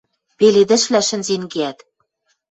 [0.37, 1.77] Пеледӹшвлӓ шӹнзен кеӓт.